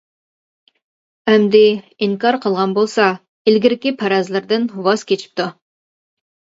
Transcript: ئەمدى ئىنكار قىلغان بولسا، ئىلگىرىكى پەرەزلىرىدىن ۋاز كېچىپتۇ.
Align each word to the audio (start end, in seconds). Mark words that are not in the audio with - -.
ئەمدى 1.33 1.61
ئىنكار 2.07 2.39
قىلغان 2.47 2.75
بولسا، 2.81 3.13
ئىلگىرىكى 3.53 3.97
پەرەزلىرىدىن 4.03 4.69
ۋاز 4.91 5.09
كېچىپتۇ. 5.15 5.53